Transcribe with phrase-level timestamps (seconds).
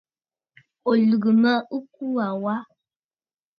[0.89, 2.55] Ò lɨ̀gə̀ mə ɨkuu aa wa?